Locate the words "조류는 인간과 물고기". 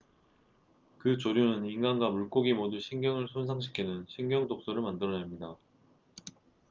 1.19-2.53